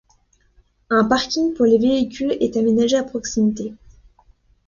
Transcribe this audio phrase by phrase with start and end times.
[0.89, 3.75] Un parking pour les véhicules est aménagé à proximité.